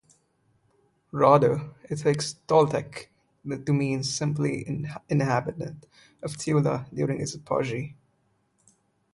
[1.11, 3.09] Rather, it takes "Toltec"
[3.67, 5.85] to mean simply an inhabitant
[6.23, 7.93] of Tula during its apogee.